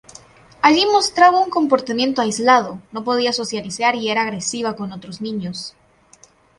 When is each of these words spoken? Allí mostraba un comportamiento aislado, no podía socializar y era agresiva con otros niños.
Allí 0.63 0.83
mostraba 0.87 1.41
un 1.43 1.51
comportamiento 1.51 2.23
aislado, 2.23 2.81
no 2.91 3.03
podía 3.03 3.33
socializar 3.33 3.95
y 3.95 4.09
era 4.09 4.23
agresiva 4.23 4.75
con 4.75 4.93
otros 4.93 5.21
niños. 5.21 5.75